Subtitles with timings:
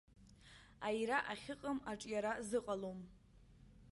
[0.87, 3.07] Аира ахьыҟам аҿиара зыҟалома?